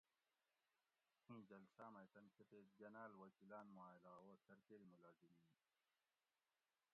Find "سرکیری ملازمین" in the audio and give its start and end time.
4.47-5.39